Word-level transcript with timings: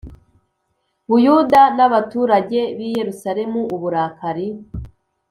Buyuda 1.09 1.61
n 1.77 1.79
abaturage 1.87 2.59
b 2.77 2.79
i 2.87 2.89
Yerusalemu 2.97 3.59
uburakari 3.75 4.47